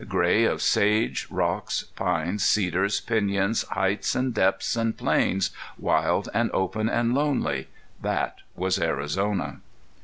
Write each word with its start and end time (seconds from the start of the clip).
Gray 0.09 0.45
of 0.45 0.63
sage, 0.63 1.27
rocks, 1.29 1.83
pines, 1.95 2.43
cedars, 2.43 2.99
piñons, 2.99 3.67
heights 3.67 4.15
and 4.15 4.33
depths 4.33 4.75
and 4.75 4.97
plains, 4.97 5.51
wild 5.77 6.27
and 6.33 6.49
open 6.55 6.89
and 6.89 7.13
lonely 7.13 7.67
that 8.01 8.37
was 8.55 8.79
Arizona. 8.79 9.59